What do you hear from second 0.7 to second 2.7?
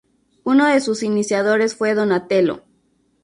sus iniciadores fue Donatello.